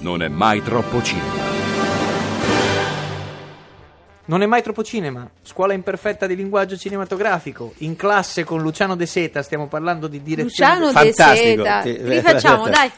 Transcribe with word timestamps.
Non 0.00 0.22
è 0.22 0.28
mai 0.28 0.62
troppo 0.62 1.02
cinema. 1.02 1.47
Non 4.28 4.42
è 4.42 4.46
mai 4.46 4.62
troppo 4.62 4.82
cinema. 4.82 5.26
Scuola 5.42 5.72
imperfetta 5.72 6.26
di 6.26 6.36
linguaggio 6.36 6.76
cinematografico. 6.76 7.72
In 7.78 7.96
classe 7.96 8.44
con 8.44 8.60
Luciano 8.60 8.94
De 8.94 9.06
Seta 9.06 9.42
stiamo 9.42 9.68
parlando 9.68 10.06
di 10.06 10.22
direzione. 10.22 10.78
Luciano 10.80 10.86
De 10.92 11.12
Fantastico. 11.14 11.62
Seta. 11.64 11.80
Ti- 11.80 11.98
Rifacciamo, 11.98 12.68
dai. 12.68 12.90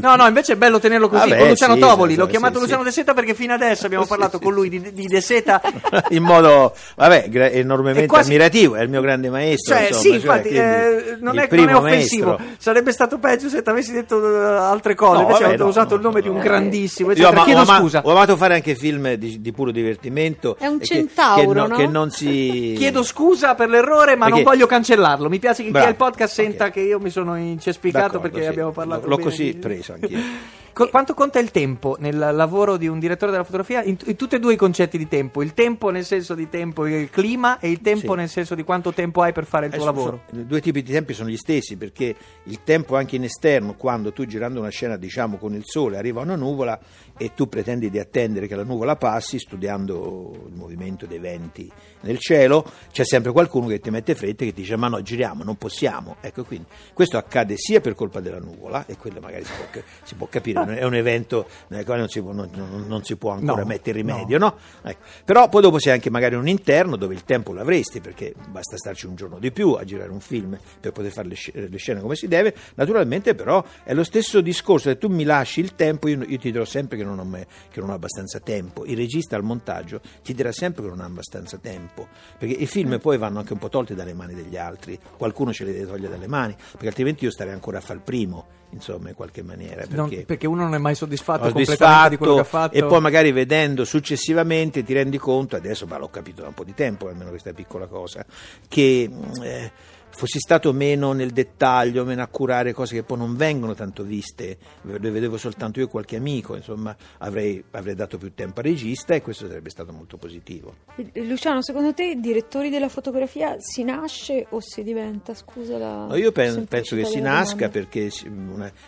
No, 0.00 0.14
no, 0.14 0.26
invece 0.28 0.52
è 0.52 0.56
bello 0.56 0.78
tenerlo 0.78 1.08
così. 1.08 1.28
Vabbè, 1.30 1.38
con 1.40 1.48
Luciano 1.48 1.74
sì, 1.74 1.80
Tovoli. 1.80 2.12
sì, 2.12 2.18
L'ho 2.18 2.24
sì, 2.26 2.30
chiamato 2.30 2.54
sì, 2.54 2.60
Luciano 2.60 2.80
sì. 2.82 2.86
De 2.88 2.92
Seta 2.94 3.12
perché 3.14 3.34
fino 3.34 3.52
adesso 3.54 3.86
abbiamo 3.86 4.04
Sì, 4.08 4.08
parlato 4.10 4.38
sì, 4.38 4.44
con 4.44 4.54
lui 4.54 4.68
di, 4.68 4.92
di 4.92 5.06
De 5.06 5.20
Seta. 5.20 5.60
in 6.10 6.22
modo 6.22 6.72
vabbè, 6.94 7.28
gra- 7.28 7.50
enormemente 7.50 8.04
È 8.04 8.06
quasi- 8.06 8.28
ammirativo, 8.30 8.76
è 8.76 8.82
il 8.82 8.88
mio 8.88 9.00
grande 9.00 9.30
maestro. 9.30 9.74
Cioè, 9.74 9.88
insomma, 9.88 10.00
sì, 10.00 10.08
cioè, 10.08 10.16
infatti, 10.18 10.48
quindi 10.48 10.58
eh, 10.58 10.62
non, 10.78 10.94
il 11.00 11.08
è, 11.08 11.16
non 11.20 11.38
è 11.38 11.48
primo 11.48 11.78
offensivo. 11.78 12.26
maestro. 12.36 12.54
Sarebbe 12.58 12.92
stato 12.92 13.18
peggio 13.18 13.48
se 13.48 13.62
ti 13.62 13.68
avessi 13.68 13.90
detto 13.92 14.22
eh, 14.24 14.44
altre 14.46 14.94
cose. 14.94 15.14
No, 15.14 15.20
Invece 15.22 15.42
vabbè, 15.42 15.54
ho 15.54 15.58
no, 15.64 15.66
usato 15.66 15.88
no, 15.88 15.94
il 15.96 16.02
nome 16.02 16.14
no, 16.18 16.20
di 16.22 16.28
un 16.28 16.36
no. 16.36 16.40
grandissimo. 16.42 17.08
Io 17.08 17.14
eccetera. 17.14 17.34
ama- 17.34 17.44
Chiedo 17.44 17.60
ho, 17.60 17.62
ama- 17.64 17.78
scusa. 17.80 18.02
ho 18.04 18.10
amato 18.12 18.36
fare 18.36 18.54
anche 18.54 18.76
film 18.76 19.14
di, 19.14 19.40
di 19.40 19.52
puro 19.52 19.72
divertimento. 19.72 20.56
È 20.56 20.66
un 20.68 20.76
e 20.76 20.78
che- 20.80 20.84
centauro, 20.86 21.62
che, 21.64 21.68
no? 21.68 21.76
Che 21.76 21.86
non 21.86 22.10
si... 22.10 22.74
Chiedo 22.78 23.02
scusa 23.02 23.54
per 23.54 23.68
l'errore, 23.68 24.16
ma 24.16 24.26
non 24.26 24.38
Perché- 24.38 24.50
voglio 24.50 24.66
cancellarlo. 24.66 25.28
Mi 25.28 25.38
piace 25.38 25.58
che 25.62 25.64
chi 25.66 25.70
Bravo, 25.72 25.86
ha 25.86 25.90
il 25.90 25.96
podcast 25.96 26.34
senta 26.34 26.66
ok. 26.66 26.70
che 26.72 26.80
io 26.80 26.98
mi 27.00 27.10
sono 27.10 27.36
incespicato 27.36 28.04
D'accordo, 28.04 28.28
perché 28.28 28.42
sì. 28.42 28.48
abbiamo 28.50 28.70
parlato. 28.72 29.08
L'ho 29.08 29.16
bene 29.16 29.28
così 29.30 29.44
di- 29.44 29.56
preso 29.56 29.92
anch'io. 29.94 30.18
Co- 30.72 30.88
Quanto 30.88 31.14
conta 31.14 31.38
il 31.40 31.50
tempo 31.50 31.96
nel 31.98 32.16
lavoro 32.16 32.76
di 32.76 32.86
un 32.86 32.98
direttore 32.98 33.30
della 33.32 33.44
fotografia? 33.44 33.82
In, 33.82 33.96
in 34.06 34.16
tutti 34.16 34.36
e 34.36 34.38
due 34.38 34.52
i 34.52 34.56
concetti 34.56 34.96
di 34.98 35.08
tempo: 35.08 35.42
il 35.42 35.54
tempo 35.54 35.90
nel 35.90 36.04
senso 36.04 36.34
di 36.34 36.48
tempo, 36.48 36.86
il 36.86 37.10
clima, 37.10 37.58
e 37.58 37.70
il 37.70 37.80
tempo 37.80 38.12
Sì. 38.12 38.18
nel 38.18 38.28
senso 38.28 38.54
di 38.54 38.62
quanto 38.62 38.92
tempo 38.92 39.22
hai 39.22 39.32
per 39.32 39.44
fare 39.44 39.66
il 39.66 39.72
Eh, 39.72 39.76
tuo 39.76 39.84
sono- 39.86 39.96
lavoro. 39.96 40.20
sono- 40.30 40.42
due 40.44 40.60
tipi 40.60 40.82
di 40.82 40.92
tempi 40.92 41.14
sono 41.14 41.28
gli 41.28 41.36
stessi 41.36 41.76
perché 41.76 42.14
il 42.44 42.62
tempo 42.62 42.96
anche 42.96 43.16
in 43.16 43.24
esterno, 43.24 43.74
quando 43.74 44.12
tu 44.12 44.24
girando 44.26 44.60
una 44.60 44.68
scena 44.70 44.96
diciamo 44.96 45.36
con 45.36 45.54
il 45.54 45.62
sole 45.64 45.96
arriva 45.96 46.20
una 46.20 46.36
nuvola 46.36 46.78
e 47.16 47.34
tu 47.34 47.48
pretendi 47.48 47.90
di 47.90 47.98
attendere 47.98 48.46
che 48.46 48.54
la 48.54 48.64
nuvola 48.64 48.94
passi 48.96 49.38
studiando 49.38 50.46
il 50.48 50.54
movimento 50.54 51.06
dei 51.06 51.18
venti 51.18 51.70
nel 52.02 52.18
cielo, 52.18 52.64
c'è 52.92 53.04
sempre 53.04 53.32
qualcuno 53.32 53.66
che 53.66 53.80
ti 53.80 53.90
mette 53.90 54.14
fretta 54.14 54.44
e 54.44 54.48
che 54.48 54.52
ti 54.54 54.60
dice 54.60 54.76
ma 54.76 54.86
no 54.88 55.02
giriamo, 55.02 55.42
non 55.42 55.56
possiamo. 55.56 56.16
Ecco 56.20 56.44
quindi 56.44 56.66
questo 56.92 57.16
accade 57.16 57.56
sia 57.56 57.80
per 57.80 57.94
colpa 57.94 58.20
della 58.20 58.38
nuvola 58.38 58.86
e 58.86 58.96
quello 58.96 59.18
magari 59.20 59.44
si 59.44 59.52
può, 59.52 59.82
si 60.04 60.14
può 60.14 60.26
capire, 60.28 60.57
è 60.66 60.84
un 60.84 60.94
evento 60.94 61.46
nel 61.68 61.84
quale 61.84 62.00
non 62.00 62.08
si 62.08 62.20
può, 62.20 62.32
non- 62.32 62.50
non- 62.86 63.04
si 63.04 63.16
può 63.16 63.30
ancora 63.32 63.62
No, 63.62 63.66
mettere 63.66 63.98
rimedio, 63.98 64.38
no? 64.38 64.56
Ecco. 64.82 65.04
Però 65.24 65.48
poi 65.48 65.62
dopo 65.62 65.76
c'è 65.76 65.90
anche 65.90 66.10
magari 66.10 66.34
un 66.34 66.48
interno 66.48 66.96
dove 66.96 67.14
il 67.14 67.24
tempo 67.24 67.52
l'avresti, 67.52 68.00
perché 68.00 68.34
basta 68.48 68.76
starci 68.76 69.06
un 69.06 69.14
giorno 69.14 69.38
di 69.38 69.50
più 69.52 69.72
a 69.72 69.84
girare 69.84 70.10
un 70.10 70.20
film 70.20 70.58
per 70.80 70.92
poter 70.92 71.10
fare 71.12 71.28
le, 71.28 71.68
le 71.68 71.76
scene 71.78 72.00
come 72.00 72.14
si 72.16 72.28
deve. 72.28 72.54
Naturalmente, 72.74 73.34
però, 73.34 73.62
è 73.84 73.94
lo 73.94 74.04
stesso 74.04 74.40
discorso: 74.40 74.88
se 74.88 74.98
tu 74.98 75.08
mi 75.08 75.24
lasci 75.24 75.60
il 75.60 75.74
tempo, 75.74 76.08
io, 76.08 76.22
io 76.22 76.38
ti 76.38 76.50
dirò 76.50 76.64
sempre 76.64 76.96
che 76.96 77.04
non, 77.04 77.18
ho 77.18 77.24
me- 77.24 77.46
che 77.70 77.80
non 77.80 77.90
ho 77.90 77.94
abbastanza 77.94 78.40
tempo. 78.40 78.84
Il 78.84 78.96
regista 78.96 79.36
al 79.36 79.42
montaggio 79.44 80.00
ti 80.22 80.34
dirà 80.34 80.52
sempre 80.52 80.82
che 80.82 80.88
non 80.88 81.00
ha 81.00 81.04
abbastanza 81.04 81.58
tempo, 81.58 82.06
perché 82.38 82.54
i 82.54 82.66
film 82.66 82.98
poi 82.98 83.16
vanno 83.18 83.38
anche 83.38 83.52
un 83.52 83.58
po' 83.58 83.68
tolti 83.68 83.94
dalle 83.94 84.14
mani 84.14 84.34
degli 84.34 84.56
altri, 84.56 84.98
qualcuno 85.16 85.52
ce 85.52 85.64
li 85.64 85.72
deve 85.72 85.86
togliere 85.86 86.12
dalle 86.14 86.28
mani, 86.28 86.54
perché 86.72 86.88
altrimenti 86.88 87.24
io 87.24 87.30
starei 87.30 87.52
ancora 87.52 87.78
a 87.78 87.80
fare 87.80 87.98
il 87.98 88.04
primo. 88.04 88.46
Insomma, 88.70 89.08
in 89.08 89.14
qualche 89.14 89.42
maniera. 89.42 89.84
Non- 89.88 90.08
Perché 90.08 90.24
perché 90.26 90.46
uno 90.46 90.62
non 90.62 90.74
è 90.74 90.78
mai 90.78 90.94
soddisfatto 90.94 91.50
completamente 91.50 92.08
di 92.10 92.16
quello 92.18 92.34
che 92.34 92.40
ha 92.40 92.44
fatto. 92.44 92.76
e 92.76 92.84
poi 92.84 93.00
magari 93.00 93.32
vedendo 93.32 93.84
successivamente 93.84 94.82
ti 94.84 94.92
rendi 94.92 95.16
conto, 95.18 95.56
adesso 95.56 95.86
ma 95.86 95.96
l'ho 95.96 96.08
capito 96.10 96.42
da 96.42 96.48
un 96.48 96.54
po' 96.54 96.64
di 96.64 96.74
tempo, 96.74 97.08
almeno 97.08 97.30
questa 97.30 97.52
piccola 97.52 97.86
cosa, 97.86 98.24
che 98.68 99.10
eh, 99.42 99.72
fossi 100.10 100.38
stato 100.40 100.72
meno 100.72 101.12
nel 101.12 101.30
dettaglio, 101.30 102.04
meno 102.04 102.22
a 102.22 102.26
curare 102.26 102.72
cose 102.72 102.94
che 102.94 103.02
poi 103.02 103.18
non 103.18 103.36
vengono 103.36 103.74
tanto 103.74 104.02
viste, 104.02 104.58
le 104.82 105.10
vedevo 105.10 105.36
soltanto 105.36 105.78
io 105.80 105.86
e 105.86 105.88
qualche 105.88 106.16
amico, 106.16 106.56
insomma 106.56 106.96
avrei, 107.18 107.62
avrei 107.72 107.94
dato 107.94 108.18
più 108.18 108.32
tempo 108.34 108.60
al 108.60 108.66
regista 108.66 109.14
e 109.14 109.22
questo 109.22 109.46
sarebbe 109.46 109.70
stato 109.70 109.92
molto 109.92 110.16
positivo. 110.16 110.74
Eh, 110.96 111.24
Luciano, 111.24 111.62
secondo 111.62 111.94
te 111.94 112.16
direttori 112.18 112.68
della 112.70 112.88
fotografia 112.88 113.56
si 113.58 113.84
nasce 113.84 114.46
o 114.50 114.60
si 114.60 114.82
diventa? 114.82 115.34
Scusa 115.34 115.78
la 115.78 116.06
No, 116.06 116.16
io 116.16 116.32
pen- 116.32 116.52
semplicità 116.52 116.76
penso 116.76 116.96
che 116.96 117.04
si 117.04 117.20
nasca 117.20 117.68
domanda. 117.68 117.68
perché 117.78 118.10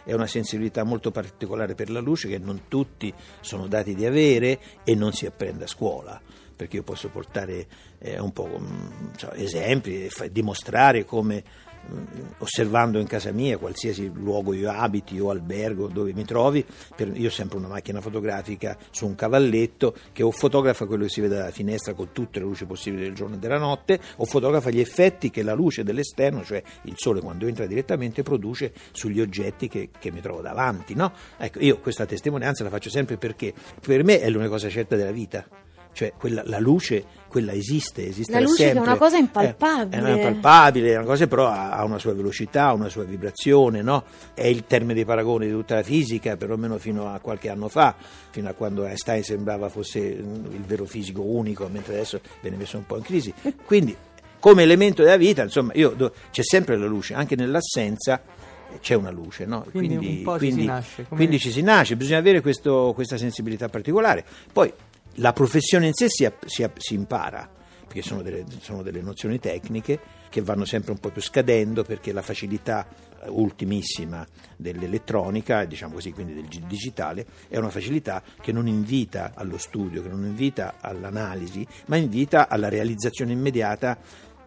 è 0.05 0.13
una 0.13 0.27
sensibilità 0.27 0.83
molto 0.85 1.11
particolare 1.11 1.75
per 1.75 1.91
la 1.91 2.01
luce 2.01 2.29
che 2.29 2.39
non 2.39 2.63
tutti 2.69 3.13
sono 3.41 3.67
dati 3.69 3.95
di 3.95 4.05
avere 4.07 4.59
e 4.85 4.95
non 4.95 5.13
si 5.13 5.27
apprende 5.27 5.65
a 5.65 5.69
scuola. 5.69 6.21
Perché 6.61 6.77
io 6.77 6.83
posso 6.83 7.09
portare 7.09 7.67
eh, 8.01 8.21
un 8.21 8.35
po' 8.35 8.47
mm, 8.47 9.15
cioè, 9.17 9.33
esempi 9.41 10.05
e 10.05 10.31
dimostrare 10.31 11.07
come 11.07 11.43
mm, 11.91 12.05
osservando 12.41 12.99
in 12.99 13.07
casa 13.07 13.33
mia 13.33 13.57
qualsiasi 13.57 14.13
luogo 14.13 14.53
io 14.53 14.71
abiti 14.71 15.19
o 15.19 15.31
albergo 15.31 15.89
dove 15.89 16.13
mi 16.13 16.27
trovi 16.27 16.63
per- 16.95 17.17
io 17.17 17.29
ho 17.29 17.33
sempre 17.33 17.57
una 17.57 17.69
macchina 17.69 18.03
fotografica 18.03 18.77
su 18.91 19.07
un 19.07 19.15
cavalletto 19.15 19.95
che 20.13 20.23
o 20.23 20.31
fotografa 20.31 20.85
quello 20.85 21.05
che 21.05 21.09
si 21.09 21.23
vede 21.23 21.37
dalla 21.37 21.51
finestra 21.51 21.95
con 21.95 22.13
tutte 22.13 22.41
le 22.41 22.45
luci 22.45 22.67
possibili 22.67 23.05
del 23.05 23.15
giorno 23.15 23.37
e 23.37 23.39
della 23.39 23.57
notte 23.57 23.99
o 24.17 24.27
fotografa 24.27 24.69
gli 24.69 24.81
effetti 24.81 25.31
che 25.31 25.43
la 25.43 25.55
luce 25.55 25.83
dell'esterno 25.83 26.45
cioè 26.45 26.63
il 26.83 26.95
sole 26.97 27.23
quando 27.23 27.47
entra 27.47 27.65
direttamente 27.65 28.23
produce 28.23 28.75
sugli 28.93 29.19
oggetti 29.23 29.67
che, 29.67 29.89
che 29.99 30.11
mi 30.11 30.21
trovo 30.21 30.43
davanti 30.43 30.93
no? 30.93 31.11
ecco 31.39 31.59
io 31.61 31.81
questa 31.81 32.05
testimonianza 32.05 32.65
la 32.65 32.69
faccio 32.69 32.91
sempre 32.91 33.17
perché 33.17 33.55
per 33.81 34.05
me 34.05 34.21
è 34.21 34.29
l'unica 34.29 34.51
cosa 34.51 34.69
certa 34.69 34.95
della 34.95 35.11
vita 35.11 35.47
cioè 35.93 36.13
quella, 36.17 36.43
la 36.47 36.59
luce 36.59 37.05
quella 37.31 37.53
esiste, 37.53 38.09
esiste 38.09 38.33
La 38.33 38.41
luce 38.41 38.57
che 38.57 38.71
è 38.71 38.73
sempre. 38.73 38.91
una 38.91 38.99
cosa 38.99 39.17
Eh, 39.17 39.21
impalpabile. 39.21 39.97
È, 39.97 40.01
una 40.01 40.11
impalpabile, 40.17 40.93
è 40.93 40.97
una 40.97 41.07
cosa 41.07 41.27
però 41.29 41.47
ha, 41.47 41.71
ha 41.71 41.85
una 41.85 41.99
sua 41.99 42.13
velocità, 42.13 42.67
ha 42.67 42.73
una 42.73 42.89
sua 42.89 43.05
vibrazione, 43.05 43.83
no? 43.83 44.03
È 44.35 44.47
il 44.47 44.65
termine 44.67 44.95
di 44.95 45.05
paragone 45.05 45.47
di 45.47 45.53
tutta 45.53 45.77
la 45.77 45.83
fisica, 45.85 46.37
perlomeno 46.37 46.77
fino 46.79 47.13
a 47.13 47.21
qualche 47.21 47.49
anno 47.49 47.69
fa, 47.69 47.95
fino 48.31 48.49
a 48.49 48.53
quando 48.53 48.85
Einstein 48.85 49.23
sembrava 49.23 49.69
fosse 49.69 50.01
mm, 50.01 50.45
il 50.53 50.63
vero 50.67 50.85
fisico 50.87 51.23
unico, 51.23 51.69
mentre 51.71 51.95
adesso 51.95 52.21
viene 52.41 52.57
messo 52.57 52.77
un 52.79 52.87
po' 52.87 52.97
in 52.97 53.03
crisi. 53.05 53.33
Quindi, 53.65 53.97
come 54.41 54.63
elemento 54.65 55.03
della 55.05 55.17
vita, 55.17 55.43
insomma, 55.45 55.71
io 55.77 55.95
c'è 56.33 56.43
sempre 56.43 56.77
la 56.77 56.87
luce, 56.87 57.15
anche 57.15 57.37
nell'assenza 57.37 58.21
c'è 58.81 58.95
una 58.95 59.11
luce, 59.11 59.45
no? 59.47 59.65
Quindi 59.71 59.95
un 59.97 60.23
po' 60.23 60.37
ci 60.39 60.47
si 60.47 60.53
quindi- 60.53 60.65
nasce, 60.67 61.05
quindi 61.09 61.39
ci 61.39 61.51
si 61.53 61.63
nasce, 61.63 61.95
bisogna 61.97 62.19
avere 62.19 62.41
questo- 62.41 62.91
questa 62.95 63.17
sensibilità 63.17 63.69
particolare. 63.69 64.25
Poi 64.53 64.73
la 65.15 65.33
professione 65.33 65.87
in 65.87 65.95
sé 65.95 66.09
si, 66.09 66.29
si 66.47 66.67
si 66.77 66.95
impara, 66.95 67.49
perché 67.87 68.03
sono 68.03 68.23
delle, 68.23 68.45
sono 68.61 68.83
delle 68.83 69.01
nozioni 69.01 69.39
tecniche 69.39 70.01
che 70.29 70.41
vanno 70.43 70.65
sempre 70.65 70.93
un 70.93 70.99
po' 70.99 71.11
più 71.11 71.21
scadendo 71.21 71.83
perché 71.83 72.13
la 72.13 72.23
facilità 72.23 72.87
eh, 72.89 73.29
ultimissima 73.29 74.25
dell'elettronica, 74.57 75.65
diciamo 75.65 75.95
così, 75.95 76.13
quindi 76.13 76.35
del 76.35 76.47
gi- 76.47 76.65
digitale, 76.67 77.27
è 77.49 77.59
una 77.59 77.69
facilità 77.69 78.23
che 78.41 78.53
non 78.53 78.69
invita 78.69 79.33
allo 79.35 79.59
studio, 79.59 80.03
che 80.03 80.09
non 80.09 80.25
invita 80.25 80.77
all'analisi, 80.81 81.67
ma 81.87 81.97
invita 81.97 82.49
alla 82.49 82.69
realizzazione 82.69 83.33
immediata 83.33 83.99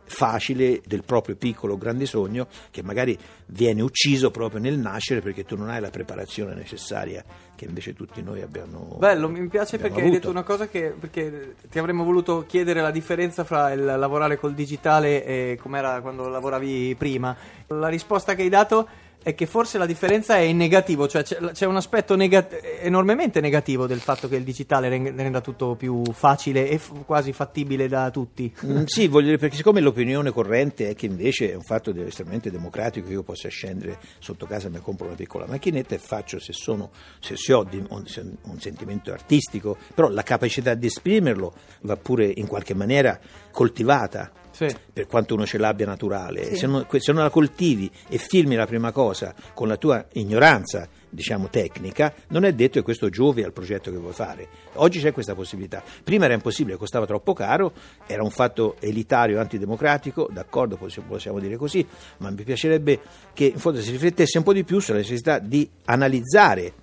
facile 0.06 0.82
del 0.86 1.04
proprio 1.04 1.36
piccolo 1.36 1.78
grande 1.78 2.06
sogno 2.06 2.48
che 2.72 2.84
magari 2.84 3.18
viene 3.48 3.82
ucciso 3.82 4.32
proprio 4.32 4.60
nel 4.60 4.78
nascere 4.78 5.22
perché 5.22 5.44
tu 5.44 5.56
non 5.56 5.70
hai 5.70 5.80
la 5.80 5.90
preparazione 5.90 6.54
necessaria 6.54 7.24
che 7.56 7.66
invece 7.66 7.94
tutti 7.94 8.22
noi 8.22 8.42
abbiamo 8.42 8.98
Bello, 9.00 9.30
mi 9.30 9.48
piace 9.48 9.78
perché 9.78 9.96
hai 9.96 10.08
avuto. 10.08 10.18
detto 10.20 10.30
una 10.30 10.44
cosa 10.44 10.68
che 10.68 10.94
perché 10.98 11.56
ti 11.70 11.80
avremmo 11.80 12.04
voluto 12.04 12.46
chiedere 12.48 12.82
la 12.82 12.92
differenza 12.92 13.44
fra 13.44 13.72
il 13.72 13.84
lavorare 13.84 14.38
col 14.38 14.54
digitale 14.54 15.26
e 15.26 15.58
com'era 15.62 16.02
quando 16.02 16.28
lavoravi 16.28 16.96
prima. 16.98 17.36
La 17.68 17.88
risposta 17.88 18.36
che 18.36 18.42
hai 18.44 18.50
dato 18.50 18.88
è 19.24 19.34
che 19.36 19.46
forse 19.46 19.78
la 19.78 19.86
differenza 19.86 20.36
è 20.36 20.42
in 20.42 20.58
negativo, 20.58 21.08
cioè 21.08 21.24
c'è, 21.24 21.38
c'è 21.52 21.66
un 21.66 21.78
aspetto 21.78 22.16
nega- 22.16 22.48
enormemente 22.82 23.40
negativo 23.40 23.88
del 23.88 24.00
fatto 24.00 24.28
che 24.28 24.36
il 24.36 24.44
digitale 24.44 24.90
renda 24.90 25.42
tutto 25.42 25.76
più 25.76 26.04
facile 26.12 26.70
e 26.70 26.78
f- 26.78 27.06
quasi 27.06 27.32
fattibile 27.34 27.88
da 27.88 28.12
tutti. 28.12 28.54
Mm, 28.66 28.84
sì, 28.84 29.08
voglio 29.08 29.28
dire, 29.28 29.38
perché 29.38 29.56
siccome 29.56 29.80
l'opinione 29.80 30.32
corrente 30.32 30.90
è 30.90 30.96
che 30.96 31.06
invece 31.06 31.52
è 31.52 31.56
un 31.56 31.64
fatto 31.64 31.92
estremamente 32.06 32.52
democratico 32.52 33.10
io 33.10 33.24
possa 33.24 33.48
scendere 33.50 33.98
sotto 34.20 34.46
casa 34.46 34.68
e 34.68 34.72
mi 34.72 34.80
compro 34.80 35.08
una 35.08 35.16
piccola 35.16 35.46
macchinetta 35.48 35.96
e 35.96 36.00
faccio 36.00 36.38
se, 36.40 36.52
sono, 36.54 36.92
se, 37.20 37.36
se 37.38 37.54
ho 37.54 37.64
di- 37.64 37.84
un, 37.90 38.06
se- 38.06 38.26
un 38.42 38.60
sentimento 38.60 39.12
artistico, 39.14 39.78
però 39.96 40.10
la 40.10 40.24
capacità 40.24 40.74
di 40.74 40.88
esprimerlo 40.88 41.54
va 41.82 41.96
pure 41.96 42.30
in 42.36 42.46
qualche 42.48 42.74
maniera 42.74 43.18
coltivata. 43.52 44.32
Sì. 44.54 44.68
Per 44.94 45.08
quanto 45.08 45.34
uno 45.34 45.46
ce 45.48 45.58
l'abbia 45.58 45.86
naturale, 45.88 46.46
Sì. 46.46 46.56
se, 46.58 46.68
non, 46.68 46.86
se 46.90 47.12
non 47.12 47.24
la 47.24 47.30
coltivi 47.32 47.90
e 48.08 48.18
filmi 48.20 48.54
la 48.56 48.68
prima 48.68 48.92
cosa 48.92 49.34
con 49.56 49.68
la 49.68 49.78
tua 49.78 50.06
ignoranza, 50.14 50.88
diciamo 51.10 51.50
tecnica, 51.50 52.14
non 52.30 52.44
è 52.46 52.54
detto 52.54 52.74
che 52.78 52.84
questo 52.84 53.10
giovi 53.10 53.42
al 53.44 53.52
progetto 53.52 53.90
che 53.92 53.98
vuoi 53.98 54.14
fare. 54.14 54.48
Oggi 54.76 55.00
c'è 55.02 55.12
questa 55.12 55.34
possibilità. 55.34 55.82
Prima 56.04 56.26
era 56.26 56.36
impossibile, 56.36 56.78
costava 56.78 57.06
troppo 57.08 57.34
caro, 57.34 57.74
era 58.06 58.22
un 58.22 58.30
fatto 58.32 58.76
elitario, 58.80 59.40
antidemocratico, 59.40 60.30
d'accordo, 60.32 60.76
possi- 60.78 61.02
possiamo 61.02 61.40
dire 61.40 61.56
così, 61.58 61.86
ma 62.18 62.30
mi 62.30 62.44
piacerebbe 62.44 63.00
che 63.34 63.46
in 63.46 63.58
fondo 63.60 63.82
si 63.82 63.90
riflettesse 63.92 64.38
un 64.38 64.44
po' 64.44 64.54
di 64.54 64.64
più 64.64 64.80
sulla 64.80 64.98
necessità 65.00 65.40
di 65.40 65.68
analizzare 65.86 66.74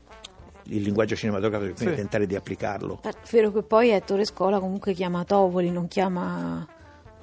il 0.64 0.82
linguaggio 0.82 1.16
cinematografico 1.16 1.74
per 1.74 1.88
Sì. 1.90 1.94
tentare 1.94 2.26
di 2.26 2.36
applicarlo. 2.36 3.00
È 3.02 3.10
vero 3.30 3.50
che 3.52 3.62
poi 3.62 3.90
Ettore 3.90 4.24
Scola 4.24 4.58
comunque 4.60 4.92
chiama 4.92 5.24
Tovoli, 5.24 5.70
non 5.70 5.88
chiama 5.88 6.66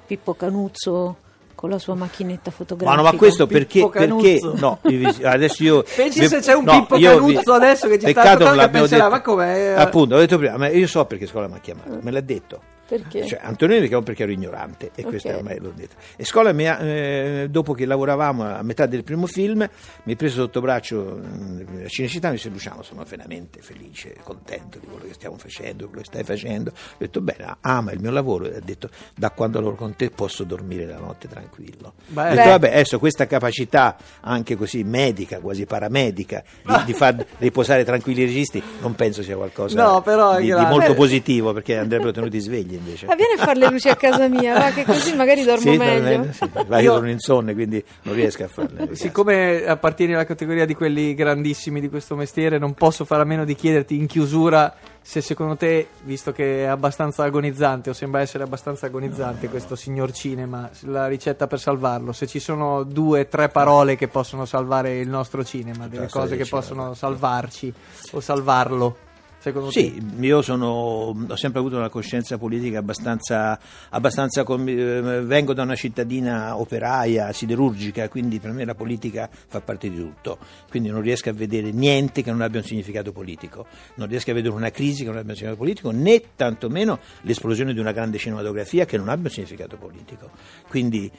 Pippo 0.08 0.32
Canuzzo 0.32 1.16
con 1.54 1.68
la 1.68 1.78
sua 1.78 1.94
macchinetta 1.94 2.50
fotografica. 2.50 2.96
Ma, 2.96 3.02
no, 3.02 3.10
ma 3.10 3.18
questo 3.18 3.46
perché, 3.46 3.86
perché 3.88 4.40
no, 4.54 4.78
adesso 5.22 5.62
io 5.62 5.82
Pensi 5.94 6.26
se 6.26 6.40
c'è 6.40 6.54
un 6.54 6.64
no, 6.64 6.72
Pippo 6.72 6.98
Canuzzo 6.98 7.52
adesso 7.52 7.88
che 7.88 7.98
ci 7.98 8.08
sta 8.08 8.22
ascoltando 8.22 8.68
penserà, 8.70 9.04
detto. 9.04 9.10
ma 9.10 9.20
com'è? 9.20 9.74
Appunto, 9.76 10.14
ho 10.14 10.18
detto 10.18 10.38
prima, 10.38 10.56
ma 10.56 10.68
io 10.68 10.86
so 10.86 11.04
perché 11.04 11.26
scuola 11.26 11.46
mi 11.46 11.56
ha 11.56 11.60
chiamato, 11.60 11.98
me 12.00 12.10
l'ha 12.10 12.20
detto. 12.22 12.60
Perché? 12.88 13.26
Cioè, 13.26 13.40
Antonino 13.42 13.80
mi 13.80 13.86
chiamò 13.88 14.02
perché 14.02 14.22
ero 14.22 14.32
ignorante 14.32 14.92
e 14.94 15.02
Ok. 15.02 15.08
questo 15.10 15.28
ormai 15.28 15.58
l'ho 15.58 15.72
detto. 15.76 15.96
E 16.16 16.24
scuola 16.24 16.52
mi 16.52 16.66
ha, 16.66 16.80
eh, 16.82 17.46
dopo 17.50 17.74
che 17.74 17.84
lavoravamo 17.84 18.44
a 18.44 18.62
metà 18.62 18.86
del 18.86 19.04
primo 19.04 19.26
film, 19.26 19.68
mi 20.04 20.12
ha 20.12 20.16
preso 20.16 20.40
sotto 20.42 20.62
braccio 20.62 21.20
mm, 21.22 21.84
a 21.84 21.88
Cinecittà 21.88 22.28
e 22.28 22.30
mi 22.30 22.36
disse 22.36 22.48
Luciano 22.48 22.82
sono 22.82 23.04
veramente 23.06 23.60
felice, 23.60 24.14
contento 24.22 24.78
di 24.78 24.86
quello 24.86 25.04
che 25.04 25.12
stiamo 25.12 25.36
facendo, 25.36 25.86
quello 25.86 26.00
che 26.00 26.06
stai 26.06 26.24
facendo. 26.24 26.70
Ho 26.70 26.96
detto 26.96 27.20
bene, 27.20 27.56
ama 27.60 27.92
il 27.92 28.00
mio 28.00 28.10
lavoro 28.10 28.46
e 28.50 28.56
ha 28.56 28.60
detto 28.64 28.88
da 29.14 29.30
quando 29.32 29.58
lavoro 29.58 29.76
con 29.76 29.94
te 29.94 30.08
posso 30.08 30.44
dormire 30.44 30.86
la 30.86 30.98
notte 30.98 31.28
tranquillo. 31.28 31.92
Beh. 32.06 32.30
Ho 32.30 32.34
detto 32.36 32.48
vabbè, 32.48 32.68
adesso 32.68 32.98
questa 32.98 33.26
capacità 33.26 33.96
anche 34.20 34.56
così 34.56 34.82
medica, 34.82 35.40
quasi 35.40 35.66
paramedica, 35.66 36.42
di, 36.64 36.74
di 36.86 36.92
far 36.94 37.22
riposare 37.36 37.84
tranquilli 37.84 38.22
i 38.22 38.24
registi, 38.24 38.62
non 38.80 38.94
penso 38.94 39.22
sia 39.22 39.36
qualcosa 39.36 39.82
No, 39.82 40.00
però 40.00 40.38
di, 40.38 40.46
di 40.46 40.52
molto 40.52 40.94
positivo 40.94 41.52
perché 41.52 41.76
andrebbero 41.76 42.12
tenuti 42.12 42.38
svegli 42.38 42.76
invece. 42.78 43.06
Ma 43.06 43.14
vieni 43.14 43.34
a 43.38 43.44
fare 43.44 43.58
le 43.58 43.68
luci 43.70 43.88
a 43.88 43.96
casa 43.96 44.28
mia, 44.28 44.58
va, 44.58 44.70
che 44.70 44.84
così 44.84 45.14
magari 45.14 45.42
dormo 45.44 45.60
Sì, 45.72 45.76
meglio. 45.76 45.92
almeno 45.92 46.32
sì. 46.32 46.50
Ma 46.66 46.78
io 46.80 46.94
sono 46.94 47.10
insonne, 47.10 47.54
quindi 47.54 47.84
non 48.02 48.14
riesco 48.14 48.44
a 48.44 48.48
farle. 48.48 48.94
Siccome 48.94 49.64
appartieni 49.64 50.14
alla 50.14 50.24
categoria 50.24 50.64
di 50.64 50.74
quelli 50.74 51.14
grandissimi 51.14 51.80
di 51.80 51.88
questo 51.88 52.16
mestiere, 52.16 52.58
non 52.58 52.74
posso 52.74 53.04
fare 53.04 53.22
a 53.22 53.24
meno 53.26 53.44
di 53.44 53.54
chiederti 53.54 53.96
in 53.96 54.06
chiusura 54.06 54.74
se 55.00 55.22
secondo 55.22 55.56
te, 55.56 55.88
visto 56.02 56.32
che 56.32 56.64
è 56.64 56.66
abbastanza 56.66 57.24
agonizzante 57.24 57.88
o 57.88 57.92
sembra 57.94 58.20
essere 58.20 58.44
abbastanza 58.44 58.86
agonizzante 58.86 59.48
questo 59.48 59.74
signor 59.74 60.12
cinema, 60.12 60.68
la 60.82 61.06
ricetta 61.06 61.46
per 61.46 61.58
salvarlo, 61.58 62.12
se 62.12 62.26
ci 62.26 62.38
sono 62.38 62.82
due, 62.82 63.26
tre 63.26 63.48
parole 63.48 63.96
che 63.96 64.08
possono 64.08 64.44
salvare 64.44 64.98
il 64.98 65.08
nostro 65.08 65.42
cinema, 65.44 65.88
delle 65.88 66.08
cose 66.10 66.36
che 66.36 66.44
possono 66.44 66.92
salvarci 66.92 67.72
o 68.12 68.20
salvarlo, 68.20 68.96
secondo 69.38 69.70
te? 69.70 69.80
Sì, 69.80 70.02
io 70.20 70.42
sono, 70.42 71.14
ho 71.28 71.36
sempre 71.36 71.60
avuto 71.60 71.76
una 71.76 71.88
coscienza 71.88 72.38
politica 72.38 72.78
abbastanza, 72.78 73.58
abbastanza 73.90 74.44
com- 74.44 74.68
eh, 74.68 75.22
vengo 75.22 75.54
da 75.54 75.62
una 75.62 75.74
cittadina 75.74 76.58
operaia, 76.58 77.32
siderurgica, 77.32 78.08
quindi 78.08 78.38
per 78.38 78.52
me 78.52 78.64
la 78.64 78.74
politica 78.74 79.28
fa 79.30 79.60
parte 79.60 79.90
di 79.90 79.96
tutto, 79.96 80.38
quindi 80.68 80.88
non 80.88 81.00
riesco 81.00 81.30
a 81.30 81.32
vedere 81.32 81.70
niente 81.70 82.22
che 82.22 82.30
non 82.30 82.40
abbia 82.40 82.60
un 82.60 82.66
significato 82.66 83.12
politico, 83.12 83.66
non 83.94 84.08
riesco 84.08 84.30
a 84.30 84.34
vedere 84.34 84.54
una 84.54 84.70
crisi 84.70 85.04
che 85.04 85.10
non 85.10 85.18
abbia 85.18 85.32
un 85.32 85.36
significato 85.36 85.56
politico, 85.56 85.90
né 85.90 86.22
tantomeno 86.36 86.98
l'esplosione 87.22 87.72
di 87.72 87.80
una 87.80 87.92
grande 87.92 88.18
cinematografia 88.18 88.84
che 88.84 88.96
non 88.96 89.08
abbia 89.08 89.28
un 89.28 89.32
significato 89.32 89.76
politico. 89.76 90.30
Quindi 90.68 91.10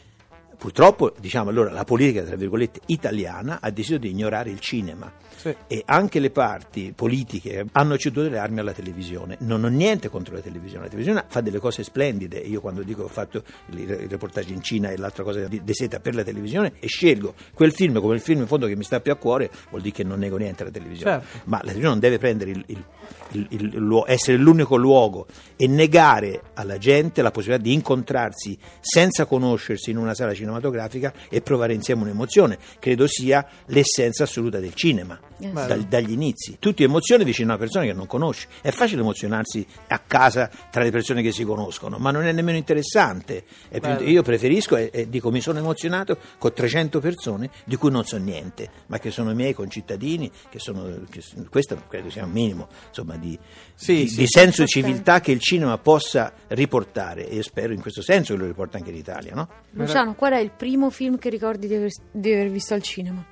purtroppo, 0.59 1.13
diciamo 1.19 1.49
allora, 1.49 1.71
la 1.71 1.85
politica, 1.85 2.21
tra 2.23 2.35
virgolette, 2.35 2.81
italiana 2.87 3.59
ha 3.61 3.71
deciso 3.71 3.97
di 3.97 4.09
ignorare 4.09 4.49
il 4.51 4.59
cinema 4.59 5.11
Sì. 5.37 5.55
e 5.67 5.83
anche 5.85 6.19
le 6.19 6.31
parti 6.31 6.91
politiche 6.93 7.65
hanno 7.71 7.97
ceduto 7.97 8.27
le 8.27 8.37
armi 8.37 8.59
alla 8.59 8.73
televisione. 8.73 9.37
Non 9.39 9.63
ho 9.63 9.69
niente 9.69 10.09
contro 10.09 10.35
la 10.35 10.41
televisione, 10.41 10.83
la 10.83 10.89
televisione 10.89 11.23
fa 11.29 11.39
delle 11.39 11.59
cose 11.59 11.83
splendide. 11.83 12.37
Io 12.39 12.59
quando 12.59 12.83
dico 12.83 13.03
che 13.03 13.05
ho 13.09 13.11
fatto 13.11 13.41
il, 13.67 13.87
reportage 14.09 14.51
in 14.51 14.61
Cina 14.61 14.89
e 14.89 14.97
l'altra 14.97 15.23
cosa 15.23 15.47
di, 15.47 15.63
di 15.63 15.73
seta 15.73 15.99
per 16.01 16.13
la 16.13 16.23
televisione 16.23 16.73
e 16.79 16.87
scelgo 16.87 17.33
quel 17.53 17.71
film 17.71 18.01
come 18.01 18.15
il 18.15 18.21
film 18.21 18.41
in 18.41 18.47
fondo 18.47 18.67
che 18.67 18.75
mi 18.75 18.83
sta 18.83 18.99
più 18.99 19.13
a 19.13 19.15
cuore, 19.15 19.49
vuol 19.69 19.81
dire 19.81 19.95
che 19.95 20.03
non 20.03 20.19
nego 20.19 20.35
niente 20.35 20.63
alla 20.63 20.71
televisione. 20.73 21.21
Certo. 21.21 21.37
Ma 21.45 21.55
la 21.57 21.71
televisione 21.71 21.89
non 21.91 21.99
deve 21.99 22.17
prendere 22.17 22.51
il, 22.51 22.63
il- 22.67 22.83
il- 23.31 23.47
il 23.49 24.03
essere 24.07 24.37
l'unico 24.37 24.75
luogo 24.75 25.25
e 25.55 25.67
negare 25.67 26.41
alla 26.55 26.77
gente 26.77 27.21
la 27.21 27.31
possibilità 27.31 27.63
di 27.63 27.73
incontrarsi 27.73 28.57
senza 28.81 29.25
conoscersi 29.25 29.91
in 29.91 29.97
una 29.97 30.13
sala 30.13 30.33
cinematografica 30.49 31.13
e 31.29 31.41
provare 31.41 31.73
insieme 31.73 32.01
un'emozione. 32.03 32.57
Credo 32.79 33.07
sia 33.07 33.45
l'essenza 33.67 34.23
assoluta 34.23 34.59
del 34.59 34.73
cinema, 34.73 35.19
sì. 35.39 35.51
dal- 35.51 35.83
dagli 35.83 36.11
inizi. 36.11 36.57
Tutti 36.59 36.83
emozioni 36.83 37.23
vicino 37.23 37.51
a 37.51 37.55
una 37.55 37.63
persona 37.63 37.85
che 37.85 37.93
non 37.93 38.07
conosci. 38.07 38.47
È 38.61 38.71
facile 38.71 39.01
emozionarsi 39.01 39.65
a 39.87 39.99
casa 39.99 40.49
tra 40.69 40.83
le 40.83 40.91
persone 40.91 41.21
che 41.21 41.31
si 41.31 41.43
conoscono, 41.43 41.97
ma 41.97 42.11
non 42.11 42.25
è 42.25 42.31
nemmeno 42.31 42.57
interessante. 42.57 43.43
È 43.69 43.79
più- 43.79 44.07
io 44.07 44.21
preferisco 44.23 44.75
e, 44.75 44.89
e 44.91 45.09
dico 45.09 45.31
mi 45.31 45.41
sono 45.41 45.59
emozionato 45.59 46.17
con 46.37 46.53
300 46.53 46.99
persone 46.99 47.49
di 47.65 47.75
cui 47.75 47.91
non 47.91 48.05
so 48.05 48.17
niente, 48.17 48.69
ma 48.87 48.97
che 48.99 49.11
sono 49.11 49.31
i 49.31 49.35
miei 49.35 49.53
concittadini, 49.53 50.31
che 50.49 50.59
sono, 50.59 51.03
che 51.09 51.21
questo 51.49 51.81
credo 51.87 52.09
sia 52.09 52.25
un 52.25 52.31
minimo 52.31 52.67
insomma, 52.87 53.15
di, 53.17 53.37
Sì, 53.75 53.93
di- 53.93 54.07
sì, 54.07 54.17
di 54.17 54.27
senso 54.27 54.63
di 54.63 54.67
civiltà 54.67 55.19
che 55.21 55.31
il 55.31 55.39
cinema 55.39 55.77
possa 55.77 56.33
riportare 56.47 57.27
e 57.29 57.41
spero 57.43 57.73
in 57.73 57.81
questo 57.81 58.01
senso 58.01 58.33
che 58.33 58.39
lo 58.39 58.45
riporta 58.45 58.77
anche 58.77 58.89
in 58.89 58.95
Italia. 58.95 59.33
No? 59.33 59.47
Luciano, 59.71 60.15
qual 60.15 60.33
è 60.33 60.38
il 60.39 60.51
primo 60.55 60.89
film 60.89 61.17
che 61.17 61.29
ricordi 61.29 61.67
di 61.67 61.75
aver, 61.75 61.89
di 62.11 62.31
aver 62.33 62.49
visto 62.49 62.73
al 62.73 62.81
cinema? 62.81 63.23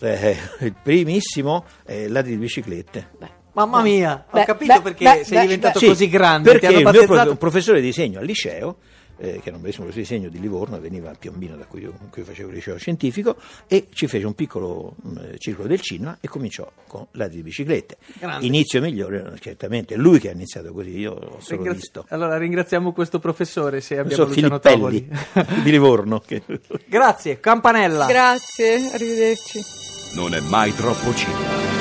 Eh, 0.00 0.36
il 0.60 0.74
primissimo 0.82 1.64
è 1.84 2.06
Ladri 2.08 2.32
di 2.32 2.38
biciclette. 2.38 3.10
Beh, 3.18 3.30
Mamma 3.52 3.82
mia, 3.82 4.24
ho 4.30 4.38
Beh, 4.38 4.44
capito 4.44 4.74
beh, 4.74 4.80
perché 4.80 5.04
beh, 5.04 5.24
sei 5.24 5.38
beh, 5.38 5.42
diventato 5.42 5.78
Sì, 5.78 5.86
così 5.86 6.08
grande. 6.08 6.50
Perché 6.52 6.68
ti 6.68 6.74
hanno 6.74 6.90
il 6.90 6.96
mio 6.96 7.06
prof- 7.06 7.36
professore 7.36 7.80
di 7.80 7.86
disegno 7.86 8.20
al 8.20 8.24
liceo, 8.24 8.78
eh, 9.20 9.40
che 9.42 9.50
bellissimo 9.60 9.84
professore 9.86 9.92
di 9.92 10.00
disegno 10.00 10.28
di 10.30 10.40
Livorno, 10.40 10.80
veniva 10.80 11.10
a 11.10 11.14
Piombino 11.14 11.56
da 11.56 11.66
cui 11.66 11.82
io, 11.82 11.94
cui 12.10 12.22
facevo 12.22 12.48
il 12.48 12.54
liceo 12.54 12.76
scientifico, 12.76 13.36
e 13.66 13.88
ci 13.92 14.06
fece 14.06 14.26
un 14.26 14.34
piccolo 14.34 14.94
mh, 15.02 15.36
circolo 15.38 15.68
del 15.68 15.80
cinema 15.80 16.16
e 16.20 16.28
cominciò 16.28 16.70
con 16.86 17.06
Ladri 17.12 17.36
di 17.36 17.42
biciclette. 17.42 17.96
Grande. 18.18 18.46
Inizio 18.46 18.80
migliore, 18.80 19.36
certamente, 19.40 19.94
è 19.94 19.96
lui 19.96 20.18
che 20.18 20.30
ha 20.30 20.32
iniziato 20.32 20.72
così, 20.72 20.98
io 20.98 21.12
ho 21.12 21.40
solo 21.40 21.56
Ringrazi- 21.62 21.76
visto. 21.80 22.06
Allora 22.08 22.36
ringraziamo 22.38 22.92
questo 22.92 23.18
professore 23.18 23.80
se 23.80 23.98
abbiamo 23.98 24.24
Questo 24.24 24.48
Luciano 24.48 24.58
Filippelli 24.58 25.08
Tavoli. 25.08 25.62
di 25.62 25.70
Livorno. 25.70 26.20
che- 26.20 26.42
Grazie, 26.86 27.40
campanella. 27.40 28.06
Grazie, 28.06 28.90
arrivederci. 28.92 29.60
Non 30.14 30.34
è 30.34 30.40
mai 30.40 30.74
troppo 30.74 31.14
cinema. 31.14 31.79